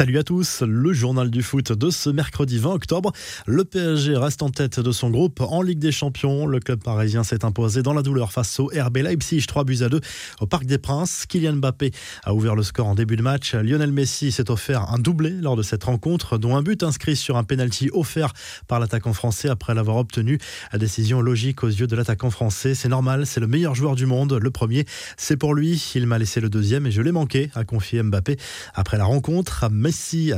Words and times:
Salut 0.00 0.16
à 0.16 0.22
tous, 0.22 0.62
le 0.62 0.94
journal 0.94 1.28
du 1.28 1.42
foot 1.42 1.72
de 1.72 1.90
ce 1.90 2.08
mercredi 2.08 2.56
20 2.56 2.70
octobre. 2.70 3.12
Le 3.44 3.66
PSG 3.66 4.16
reste 4.16 4.42
en 4.42 4.48
tête 4.48 4.80
de 4.80 4.92
son 4.92 5.10
groupe 5.10 5.42
en 5.42 5.60
Ligue 5.60 5.78
des 5.78 5.92
Champions. 5.92 6.46
Le 6.46 6.58
club 6.58 6.82
parisien 6.82 7.22
s'est 7.22 7.44
imposé 7.44 7.82
dans 7.82 7.92
la 7.92 8.00
douleur 8.00 8.32
face 8.32 8.58
au 8.60 8.70
RB 8.74 8.96
Leipzig 8.96 9.44
3 9.46 9.64
buts 9.64 9.82
à 9.82 9.90
2 9.90 10.00
au 10.40 10.46
Parc 10.46 10.64
des 10.64 10.78
Princes. 10.78 11.26
Kylian 11.28 11.56
Mbappé 11.56 11.90
a 12.24 12.32
ouvert 12.32 12.56
le 12.56 12.62
score 12.62 12.86
en 12.86 12.94
début 12.94 13.16
de 13.16 13.22
match. 13.22 13.54
Lionel 13.54 13.92
Messi 13.92 14.32
s'est 14.32 14.50
offert 14.50 14.90
un 14.90 14.98
doublé 14.98 15.32
lors 15.32 15.54
de 15.54 15.62
cette 15.62 15.84
rencontre, 15.84 16.38
dont 16.38 16.56
un 16.56 16.62
but 16.62 16.82
inscrit 16.82 17.14
sur 17.14 17.36
un 17.36 17.44
penalty 17.44 17.90
offert 17.92 18.32
par 18.68 18.80
l'attaquant 18.80 19.12
français 19.12 19.50
après 19.50 19.74
l'avoir 19.74 19.98
obtenu. 19.98 20.38
La 20.72 20.78
décision 20.78 21.20
logique 21.20 21.62
aux 21.62 21.68
yeux 21.68 21.86
de 21.86 21.94
l'attaquant 21.94 22.30
français. 22.30 22.74
C'est 22.74 22.88
normal, 22.88 23.26
c'est 23.26 23.40
le 23.40 23.48
meilleur 23.48 23.74
joueur 23.74 23.96
du 23.96 24.06
monde. 24.06 24.32
Le 24.32 24.50
premier, 24.50 24.86
c'est 25.18 25.36
pour 25.36 25.52
lui. 25.52 25.92
Il 25.94 26.06
m'a 26.06 26.16
laissé 26.16 26.40
le 26.40 26.48
deuxième 26.48 26.86
et 26.86 26.90
je 26.90 27.02
l'ai 27.02 27.12
manqué, 27.12 27.50
a 27.54 27.64
confié 27.64 28.02
Mbappé 28.02 28.38
après 28.74 28.96
la 28.96 29.04
rencontre. 29.04 29.66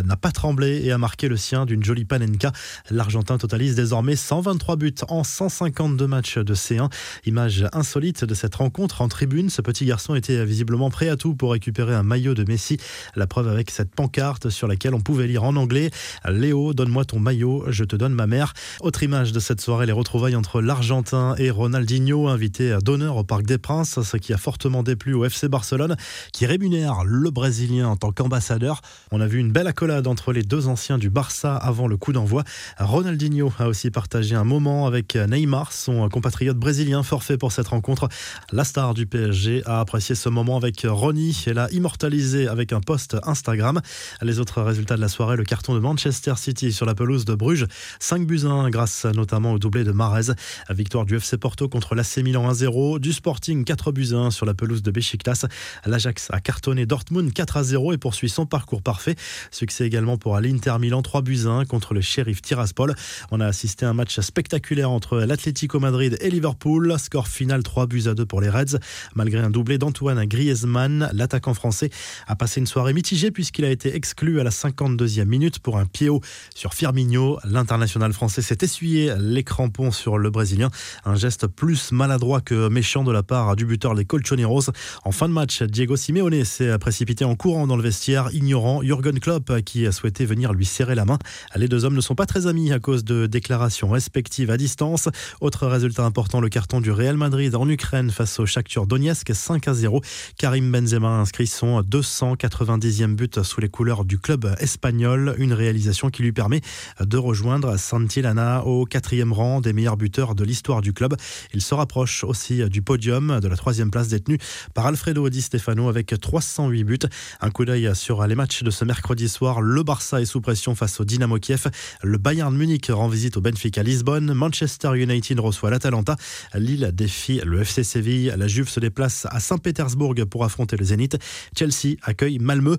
N'a 0.04 0.16
pas 0.16 0.30
tremblé 0.30 0.82
et 0.84 0.92
a 0.92 0.98
marqué 0.98 1.29
le 1.29 1.36
sien 1.36 1.66
d'une 1.66 1.82
jolie 1.82 2.04
panenka. 2.04 2.52
L'Argentin 2.90 3.38
totalise 3.38 3.74
désormais 3.74 4.16
123 4.16 4.76
buts 4.76 4.94
en 5.08 5.24
152 5.24 6.06
matchs 6.06 6.38
de 6.38 6.54
C1. 6.54 6.90
Image 7.26 7.66
insolite 7.72 8.24
de 8.24 8.34
cette 8.34 8.54
rencontre 8.54 9.02
en 9.02 9.08
tribune. 9.08 9.50
Ce 9.50 9.62
petit 9.62 9.84
garçon 9.84 10.14
était 10.14 10.44
visiblement 10.44 10.90
prêt 10.90 11.08
à 11.08 11.16
tout 11.16 11.34
pour 11.34 11.52
récupérer 11.52 11.94
un 11.94 12.02
maillot 12.02 12.34
de 12.34 12.44
Messi. 12.44 12.79
La 13.16 13.26
preuve 13.26 13.48
avec 13.48 13.70
cette 13.70 13.94
pancarte 13.94 14.50
sur 14.50 14.68
laquelle 14.68 14.94
on 14.94 15.00
pouvait 15.00 15.26
lire 15.26 15.44
en 15.44 15.57
anglais 15.57 15.90
Léo, 16.29 16.72
donne-moi 16.74 17.04
ton 17.04 17.18
maillot, 17.18 17.64
je 17.68 17.84
te 17.84 17.96
donne 17.96 18.14
ma 18.14 18.26
mère. 18.26 18.52
Autre 18.80 19.02
image 19.02 19.32
de 19.32 19.40
cette 19.40 19.60
soirée, 19.60 19.86
les 19.86 19.93
retrouvailles 19.93 20.36
entre 20.36 20.60
l'Argentin 20.60 21.34
et 21.38 21.50
Ronaldinho, 21.50 22.29
invité 22.29 22.76
d'honneur 22.82 23.16
au 23.16 23.24
Parc 23.24 23.44
des 23.44 23.58
Princes, 23.58 24.00
ce 24.02 24.16
qui 24.16 24.32
a 24.32 24.38
fortement 24.38 24.82
déplu 24.82 25.14
au 25.14 25.24
FC 25.24 25.48
Barcelone, 25.48 25.96
qui 26.32 26.46
rémunère 26.46 27.04
le 27.04 27.30
Brésilien 27.30 27.88
en 27.88 27.96
tant 27.96 28.12
qu'ambassadeur. 28.12 28.80
On 29.10 29.21
a 29.21 29.26
vu 29.32 29.39
une 29.39 29.50
belle 29.50 29.67
accolade 29.67 30.07
entre 30.09 30.31
les 30.35 30.43
deux 30.43 30.68
anciens 30.68 30.99
du 30.99 31.09
Barça 31.09 31.57
avant 31.57 31.89
le 31.89 31.96
coup 31.96 32.12
d'envoi. 32.12 32.45
Ronaldinho 32.78 33.50
a 33.58 33.66
aussi 33.66 33.91
partagé 33.91 34.34
un 34.34 34.44
moment 34.44 34.86
avec 34.86 35.16
Neymar, 35.16 35.72
son 35.72 36.06
compatriote 36.11 36.58
brésilien 36.58 37.02
forfait 37.02 37.39
pour 37.39 37.50
cette 37.50 37.69
rencontre. 37.69 38.11
La 38.52 38.64
star 38.64 38.92
du 38.92 39.06
PSG 39.06 39.62
a 39.64 39.80
apprécié 39.80 40.14
ce 40.14 40.28
moment 40.28 40.58
avec 40.58 40.86
Ronnie 40.86 41.44
et 41.47 41.55
l'a 41.55 41.70
immortalisé 41.70 42.47
avec 42.47 42.74
un 42.74 42.80
post 42.80 43.16
Instagram. 43.22 43.80
Les 44.20 44.39
autres 44.39 44.61
résultats 44.61 44.97
de 44.97 45.00
la 45.00 45.08
soirée, 45.08 45.39
le 45.39 45.44
carton 45.44 45.74
de 45.74 45.80
Manchester 45.80 46.34
City 46.36 46.70
sur 46.70 46.84
la 46.84 46.94
pelouse 46.94 47.24
de 47.24 47.34
Bruges, 47.34 47.67
5 48.00 48.27
buts 48.27 48.44
1 48.44 48.69
grâce 48.69 49.06
notamment 49.06 49.52
au 49.52 49.58
doublé 49.58 49.83
de 49.83 49.92
Marez. 49.92 50.34
Victoire 50.69 51.06
du 51.06 51.17
FC 51.17 51.39
Porto 51.39 51.70
contre 51.70 51.94
l'AC 51.94 52.19
Milan 52.19 52.52
1-0, 52.52 52.98
du 52.98 53.14
Sporting 53.14 53.64
4 53.64 53.92
buts 53.92 54.12
1 54.12 54.30
sur 54.30 54.44
la 54.44 54.52
pelouse 54.52 54.83
de 54.83 54.91
Besiktas. 54.91 55.46
L'Ajax 55.86 56.28
a 56.33 56.41
cartonné 56.41 56.84
Dortmund 56.84 57.33
4 57.33 57.62
0 57.62 57.94
et 57.94 57.98
poursuit 57.98 58.28
son 58.28 58.44
parcours 58.44 58.83
parfait. 58.83 59.17
Succès 59.50 59.86
également 59.86 60.16
pour 60.16 60.38
l'Inter 60.38 60.76
Milan, 60.80 61.02
3 61.02 61.22
buts 61.22 61.46
1 61.46 61.64
contre 61.64 61.94
le 61.94 62.00
shérif 62.00 62.42
Tiraspol. 62.42 62.94
On 63.30 63.40
a 63.40 63.46
assisté 63.46 63.86
à 63.86 63.90
un 63.90 63.94
match 63.94 64.18
spectaculaire 64.20 64.90
entre 64.90 65.18
l'Atlético 65.18 65.80
Madrid 65.80 66.16
et 66.20 66.30
Liverpool. 66.30 66.94
Score 66.98 67.28
final 67.28 67.62
3 67.62 67.86
buts 67.86 68.04
à 68.06 68.14
2 68.14 68.26
pour 68.26 68.40
les 68.40 68.48
Reds. 68.48 68.78
Malgré 69.14 69.40
un 69.40 69.50
doublé 69.50 69.78
d'Antoine 69.78 70.24
Griezmann, 70.26 71.10
l'attaquant 71.12 71.54
français 71.54 71.90
a 72.26 72.36
passé 72.36 72.60
une 72.60 72.66
soirée 72.66 72.92
mitigée 72.92 73.30
puisqu'il 73.30 73.64
a 73.64 73.70
été 73.70 73.94
exclu 73.94 74.40
à 74.40 74.44
la 74.44 74.50
52e 74.50 75.24
minute 75.24 75.58
pour 75.58 75.78
un 75.78 75.86
pied 75.86 76.08
haut 76.08 76.20
sur 76.54 76.74
Firmino. 76.74 77.38
L'international 77.44 78.12
français 78.12 78.42
s'est 78.42 78.58
essuyé 78.62 79.12
les 79.18 79.44
crampons 79.44 79.90
sur 79.90 80.18
le 80.18 80.30
Brésilien. 80.30 80.70
Un 81.04 81.14
geste 81.14 81.46
plus 81.46 81.92
maladroit 81.92 82.40
que 82.40 82.68
méchant 82.68 83.04
de 83.04 83.12
la 83.12 83.22
part 83.22 83.56
du 83.56 83.64
buteur 83.64 83.94
les 83.94 84.04
Colchoneros. 84.04 84.70
En 85.04 85.12
fin 85.12 85.28
de 85.28 85.34
match, 85.34 85.62
Diego 85.62 85.96
Simeone 85.96 86.44
s'est 86.44 86.78
précipité 86.78 87.24
en 87.24 87.34
courant 87.36 87.66
dans 87.66 87.76
le 87.76 87.82
vestiaire, 87.82 88.28
ignorant 88.32 88.82
Jürgen 89.12 89.20
Klopp 89.20 89.60
qui 89.62 89.86
a 89.86 89.92
souhaité 89.92 90.24
venir 90.24 90.52
lui 90.55 90.64
serrer 90.64 90.94
la 90.94 91.05
main. 91.05 91.18
Les 91.55 91.68
deux 91.68 91.84
hommes 91.84 91.94
ne 91.94 92.00
sont 92.00 92.14
pas 92.14 92.24
très 92.24 92.46
amis 92.46 92.72
à 92.72 92.78
cause 92.78 93.05
de 93.05 93.27
déclarations 93.27 93.91
respectives 93.91 94.50
à 94.50 94.56
distance. 94.56 95.08
Autre 95.41 95.66
résultat 95.66 96.05
important, 96.05 96.41
le 96.41 96.48
carton 96.48 96.80
du 96.80 96.91
Real 96.91 97.17
Madrid 97.17 97.55
en 97.55 97.68
Ukraine 97.68 98.11
face 98.11 98.40
au 98.40 98.46
Shakhtar 98.46 98.86
Donetsk 98.86 99.34
5 99.34 99.68
à 99.68 99.74
0. 99.74 100.00
Karim 100.39 100.70
Benzema 100.73 101.08
inscrit 101.08 101.46
son 101.46 101.83
290e 101.83 103.14
but 103.14 103.42
sous 103.42 103.61
les 103.61 103.68
couleurs 103.68 104.05
du 104.06 104.18
club 104.18 104.55
espagnol, 104.61 105.34
une 105.36 105.52
réalisation 105.52 106.08
qui 106.08 106.23
lui 106.23 106.33
permet 106.33 106.62
de 107.00 107.18
rejoindre 107.18 107.77
Santillana 107.79 108.64
au 108.64 108.86
quatrième 108.86 109.33
rang 109.33 109.61
des 109.61 109.74
meilleurs 109.74 109.98
buteurs 109.98 110.34
de 110.34 110.44
l'histoire 110.44 110.80
du 110.80 110.94
club. 110.94 111.17
Il 111.52 111.61
se 111.61 111.74
rapproche 111.74 112.24
aussi 112.24 112.64
du 112.70 112.80
podium 112.80 113.40
de 113.40 113.48
la 113.48 113.56
troisième 113.56 113.90
place 113.90 114.08
détenue 114.08 114.39
par 114.73 114.86
Alfredo 114.86 115.29
Di 115.29 115.42
Stefano 115.42 115.90
avec 115.90 116.18
308 116.18 116.84
buts. 116.84 116.98
Un 117.40 117.50
coup 117.50 117.67
d'œil 117.67 117.90
sur 117.94 118.27
les 118.27 118.34
matchs 118.34 118.62
de 118.62 118.70
ce 118.70 118.84
mercredi 118.86 119.02
soir. 119.29 119.61
Le 119.61 119.83
Barça 119.83 120.20
est 120.20 120.24
sous 120.24 120.40
pression 120.40 120.74
face 120.74 121.01
au 121.01 121.05
Dynamo 121.05 121.39
Kiev. 121.39 121.70
Le 122.02 122.18
Bayern 122.18 122.57
Munich 122.57 122.90
rend 122.90 123.08
visite 123.08 123.36
au 123.36 123.40
Benfica 123.40 123.83
Lisbonne. 123.83 124.33
Manchester 124.33 124.90
United 124.96 125.39
reçoit 125.40 125.70
l'Atalanta. 125.70 126.17
Lille 126.55 126.90
défie 126.95 127.41
le 127.45 127.61
FC 127.61 127.85
Séville. 127.85 128.35
La 128.37 128.47
Juve 128.47 128.69
se 128.69 128.81
déplace 128.81 129.27
à 129.31 129.41
Saint-Pétersbourg 129.41 130.15
pour 130.31 130.45
affronter 130.45 130.77
le 130.77 130.85
Zénith. 130.85 131.19
Chelsea 131.57 131.97
accueille 132.03 132.39
Malmö. 132.39 132.77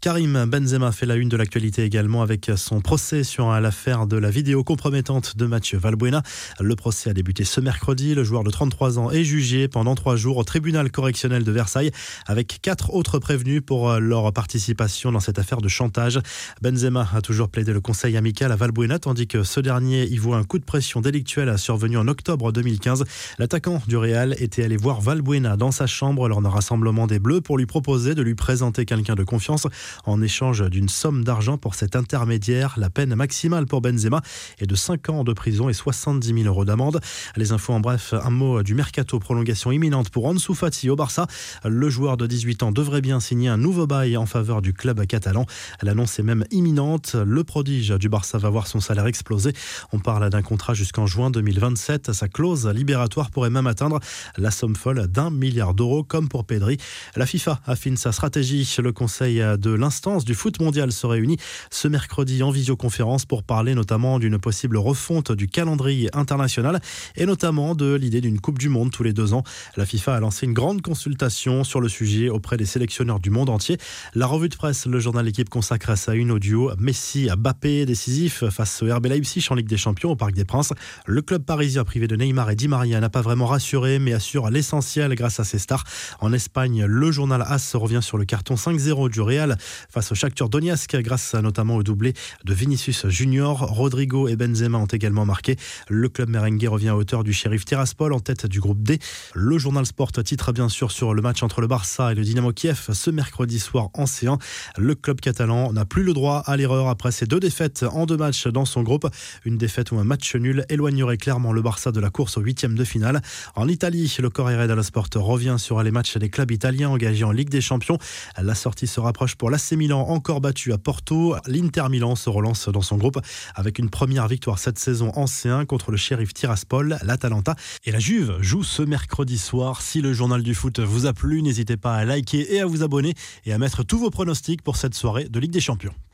Karim 0.00 0.46
Benzema 0.46 0.92
fait 0.92 1.06
la 1.06 1.14
une 1.14 1.28
de 1.28 1.36
l'actualité 1.36 1.84
également 1.84 2.22
avec 2.22 2.50
son 2.56 2.80
procès 2.80 3.22
sur 3.22 3.48
l'affaire 3.60 4.06
de 4.06 4.16
la 4.16 4.30
vidéo 4.30 4.64
compromettante 4.64 5.36
de 5.36 5.46
Mathieu 5.46 5.78
Valbuena. 5.78 6.22
Le 6.60 6.74
procès 6.74 7.10
a 7.10 7.12
débuté 7.12 7.44
ce 7.44 7.60
mercredi. 7.60 8.14
Le 8.14 8.24
joueur 8.24 8.44
de 8.44 8.50
33 8.50 8.98
ans 8.98 9.10
est 9.10 9.24
jugé 9.24 9.68
pendant 9.68 9.94
trois 9.94 10.16
jours 10.16 10.36
au 10.36 10.44
tribunal 10.44 10.90
correctionnel 10.90 11.44
de 11.44 11.52
Versailles 11.52 11.90
avec 12.26 12.58
quatre 12.62 12.92
autres 12.92 13.18
prévenus 13.18 13.62
pour 13.64 13.94
leur 13.94 14.32
participation 14.32 15.12
dans 15.12 15.20
cette 15.20 15.38
affaire 15.38 15.60
de 15.60 15.65
chantage. 15.68 16.20
Benzema 16.62 17.08
a 17.14 17.20
toujours 17.20 17.48
plaidé 17.48 17.72
le 17.72 17.80
conseil 17.80 18.16
amical 18.16 18.52
à 18.52 18.56
Valbuena 18.56 18.98
tandis 18.98 19.26
que 19.26 19.42
ce 19.42 19.60
dernier 19.60 20.04
y 20.06 20.16
voit 20.16 20.36
un 20.36 20.44
coup 20.44 20.58
de 20.58 20.64
pression 20.64 21.00
délictuel 21.00 21.58
survenu 21.58 21.96
en 21.98 22.08
octobre 22.08 22.52
2015. 22.52 23.04
L'attaquant 23.38 23.80
du 23.86 23.96
Real 23.96 24.34
était 24.38 24.64
allé 24.64 24.76
voir 24.76 25.00
Valbuena 25.00 25.56
dans 25.56 25.70
sa 25.70 25.86
chambre 25.86 26.28
lors 26.28 26.42
d'un 26.42 26.48
rassemblement 26.48 27.06
des 27.06 27.18
Bleus 27.18 27.40
pour 27.40 27.58
lui 27.58 27.66
proposer 27.66 28.14
de 28.14 28.22
lui 28.22 28.34
présenter 28.34 28.84
quelqu'un 28.84 29.14
de 29.14 29.24
confiance 29.24 29.66
en 30.04 30.22
échange 30.22 30.68
d'une 30.70 30.88
somme 30.88 31.24
d'argent 31.24 31.58
pour 31.58 31.74
cet 31.74 31.96
intermédiaire. 31.96 32.74
La 32.76 32.90
peine 32.90 33.14
maximale 33.14 33.66
pour 33.66 33.80
Benzema 33.80 34.22
est 34.58 34.66
de 34.66 34.74
5 34.74 35.08
ans 35.10 35.24
de 35.24 35.32
prison 35.32 35.68
et 35.68 35.74
70 35.74 36.26
000 36.26 36.46
euros 36.46 36.64
d'amende. 36.64 37.00
Les 37.36 37.52
infos 37.52 37.72
en 37.72 37.80
bref, 37.80 38.14
un 38.14 38.30
mot 38.30 38.62
du 38.62 38.74
mercato 38.74 39.18
prolongation 39.18 39.72
imminente 39.72 40.10
pour 40.10 40.26
Ansu 40.26 40.54
Fati 40.54 40.90
au 40.90 40.96
Barça. 40.96 41.26
Le 41.64 41.88
joueur 41.90 42.16
de 42.16 42.26
18 42.26 42.62
ans 42.62 42.72
devrait 42.72 43.00
bien 43.00 43.20
signer 43.20 43.48
un 43.48 43.56
nouveau 43.56 43.86
bail 43.86 44.16
en 44.16 44.26
faveur 44.26 44.62
du 44.62 44.72
club 44.72 45.04
catalan. 45.06 45.46
L'annonce 45.82 46.18
est 46.18 46.22
même 46.22 46.44
imminente. 46.50 47.14
Le 47.14 47.44
prodige 47.44 47.90
du 47.90 48.08
Barça 48.08 48.38
va 48.38 48.50
voir 48.50 48.66
son 48.66 48.80
salaire 48.80 49.06
exploser. 49.06 49.52
On 49.92 49.98
parle 49.98 50.28
d'un 50.30 50.42
contrat 50.42 50.74
jusqu'en 50.74 51.06
juin 51.06 51.30
2027. 51.30 52.12
Sa 52.12 52.28
clause 52.28 52.66
libératoire 52.66 53.30
pourrait 53.30 53.50
même 53.50 53.66
atteindre 53.66 54.00
la 54.36 54.50
somme 54.50 54.76
folle 54.76 55.06
d'un 55.06 55.30
milliard 55.30 55.74
d'euros, 55.74 56.02
comme 56.02 56.28
pour 56.28 56.44
Pedri. 56.44 56.78
La 57.14 57.26
FIFA 57.26 57.60
affine 57.66 57.96
sa 57.96 58.12
stratégie. 58.12 58.74
Le 58.78 58.92
conseil 58.92 59.42
de 59.58 59.70
l'instance 59.70 60.24
du 60.24 60.34
foot 60.34 60.60
mondial 60.60 60.92
se 60.92 61.06
réunit 61.06 61.38
ce 61.70 61.88
mercredi 61.88 62.42
en 62.42 62.50
visioconférence 62.50 63.24
pour 63.24 63.42
parler 63.42 63.74
notamment 63.74 64.18
d'une 64.18 64.38
possible 64.38 64.76
refonte 64.76 65.32
du 65.32 65.48
calendrier 65.48 66.08
international 66.16 66.80
et 67.16 67.26
notamment 67.26 67.74
de 67.74 67.94
l'idée 67.94 68.20
d'une 68.20 68.40
Coupe 68.40 68.58
du 68.58 68.68
Monde 68.68 68.90
tous 68.90 69.02
les 69.02 69.12
deux 69.12 69.32
ans. 69.32 69.42
La 69.76 69.86
FIFA 69.86 70.16
a 70.16 70.20
lancé 70.20 70.46
une 70.46 70.52
grande 70.52 70.82
consultation 70.82 71.64
sur 71.64 71.80
le 71.80 71.88
sujet 71.88 72.28
auprès 72.28 72.56
des 72.56 72.66
sélectionneurs 72.66 73.20
du 73.20 73.30
monde 73.30 73.50
entier. 73.50 73.78
La 74.14 74.26
revue 74.26 74.48
de 74.48 74.56
presse, 74.56 74.86
le 74.86 74.98
journal 74.98 75.24
L'équipe 75.24 75.45
consacre 75.48 75.90
à 75.90 75.96
sa 75.96 76.14
une 76.14 76.30
audio 76.30 76.72
Messi 76.78 77.28
à 77.30 77.36
Bappé 77.36 77.86
décisif 77.86 78.48
face 78.48 78.82
au 78.82 78.94
RB 78.94 79.06
Leipzig 79.06 79.46
en 79.50 79.54
Ligue 79.54 79.68
des 79.68 79.76
Champions 79.76 80.10
au 80.10 80.16
Parc 80.16 80.32
des 80.32 80.44
Princes. 80.44 80.72
Le 81.06 81.22
club 81.22 81.44
parisien 81.44 81.84
privé 81.84 82.06
de 82.06 82.16
Neymar 82.16 82.50
et 82.50 82.56
Di 82.56 82.68
Maria 82.68 83.00
n'a 83.00 83.08
pas 83.08 83.22
vraiment 83.22 83.46
rassuré 83.46 83.98
mais 83.98 84.12
assure 84.12 84.50
l'essentiel 84.50 85.14
grâce 85.14 85.40
à 85.40 85.44
ses 85.44 85.58
stars. 85.58 85.84
En 86.20 86.32
Espagne, 86.32 86.84
le 86.84 87.10
journal 87.10 87.42
AS 87.46 87.76
revient 87.76 88.00
sur 88.02 88.18
le 88.18 88.24
carton 88.24 88.54
5-0 88.54 89.10
du 89.10 89.20
Real 89.20 89.56
face 89.88 90.12
au 90.12 90.14
Shakhtar 90.14 90.48
Donetsk 90.48 90.96
grâce 90.96 91.34
notamment 91.34 91.76
au 91.76 91.82
doublé 91.82 92.14
de 92.44 92.54
Vinicius 92.54 93.06
Junior. 93.08 93.58
Rodrigo 93.60 94.28
et 94.28 94.36
Benzema 94.36 94.78
ont 94.78 94.86
également 94.86 95.24
marqué. 95.24 95.56
Le 95.88 96.08
club 96.08 96.30
merengue 96.30 96.66
revient 96.68 96.88
à 96.88 96.96
hauteur 96.96 97.24
du 97.24 97.32
shérif 97.32 97.64
Tiraspol 97.64 98.12
en 98.12 98.20
tête 98.20 98.46
du 98.46 98.60
groupe 98.60 98.82
D. 98.82 98.98
Le 99.34 99.58
journal 99.58 99.86
Sport 99.86 100.12
titre 100.12 100.52
bien 100.52 100.68
sûr 100.68 100.90
sur 100.90 101.14
le 101.14 101.22
match 101.22 101.42
entre 101.42 101.60
le 101.60 101.66
Barça 101.66 102.12
et 102.12 102.14
le 102.14 102.22
Dynamo 102.22 102.52
Kiev 102.52 102.88
ce 102.92 103.10
mercredi 103.10 103.58
soir 103.58 103.90
en 103.94 104.04
C1. 104.04 104.38
Le 104.76 104.94
club 104.94 105.20
catalan 105.36 105.70
n'a 105.74 105.84
plus 105.84 106.02
le 106.02 106.14
droit 106.14 106.42
à 106.46 106.56
l'erreur 106.56 106.88
après 106.88 107.12
ses 107.12 107.26
deux 107.26 107.40
défaites 107.40 107.84
en 107.92 108.06
deux 108.06 108.16
matchs 108.16 108.46
dans 108.46 108.64
son 108.64 108.82
groupe. 108.82 109.06
Une 109.44 109.58
défaite 109.58 109.92
ou 109.92 109.98
un 109.98 110.04
match 110.04 110.34
nul 110.34 110.64
éloignerait 110.70 111.18
clairement 111.18 111.52
le 111.52 111.60
Barça 111.60 111.92
de 111.92 112.00
la 112.00 112.08
course 112.08 112.38
au 112.38 112.40
huitième 112.40 112.74
de 112.74 112.84
finale. 112.84 113.20
En 113.54 113.68
Italie, 113.68 114.16
le 114.18 114.30
Corriere 114.30 114.66
dello 114.66 114.82
Sport 114.82 115.08
revient 115.16 115.56
sur 115.58 115.82
les 115.82 115.90
matchs 115.90 116.16
des 116.16 116.30
clubs 116.30 116.50
italiens 116.50 116.88
engagés 116.88 117.24
en 117.24 117.32
Ligue 117.32 117.50
des 117.50 117.60
Champions. 117.60 117.98
La 118.40 118.54
sortie 118.54 118.86
se 118.86 118.98
rapproche 118.98 119.34
pour 119.34 119.50
l'AC 119.50 119.72
Milan, 119.72 120.06
encore 120.08 120.40
battu 120.40 120.72
à 120.72 120.78
Porto. 120.78 121.36
L'Inter 121.46 121.84
Milan 121.90 122.16
se 122.16 122.30
relance 122.30 122.70
dans 122.70 122.80
son 122.80 122.96
groupe 122.96 123.18
avec 123.54 123.78
une 123.78 123.90
première 123.90 124.28
victoire 124.28 124.58
cette 124.58 124.78
saison 124.78 125.12
en 125.16 125.26
C1 125.26 125.66
contre 125.66 125.90
le 125.90 125.98
shérif 125.98 126.32
Tiraspol, 126.32 126.96
l'Atalanta. 127.02 127.56
Et 127.84 127.92
la 127.92 127.98
Juve 127.98 128.36
joue 128.40 128.62
ce 128.62 128.80
mercredi 128.80 129.36
soir. 129.36 129.82
Si 129.82 130.00
le 130.00 130.14
journal 130.14 130.42
du 130.42 130.54
foot 130.54 130.80
vous 130.80 131.04
a 131.04 131.12
plu, 131.12 131.42
n'hésitez 131.42 131.76
pas 131.76 131.94
à 131.94 132.06
liker 132.06 132.54
et 132.54 132.60
à 132.60 132.66
vous 132.66 132.82
abonner 132.82 133.12
et 133.44 133.52
à 133.52 133.58
mettre 133.58 133.82
tous 133.82 133.98
vos 133.98 134.10
pronostics 134.10 134.62
pour 134.62 134.76
cette 134.76 134.94
de 135.24 135.40
Ligue 135.40 135.52
des 135.52 135.60
Champions. 135.60 135.94